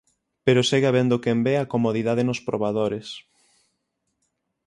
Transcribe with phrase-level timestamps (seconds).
[0.45, 3.07] Pero segue habendo quen ve a comodidade nos probadores.